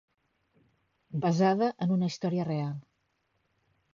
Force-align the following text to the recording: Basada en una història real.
Basada 1.25 1.69
en 1.85 1.93
una 1.97 2.09
història 2.13 2.47
real. 2.49 2.75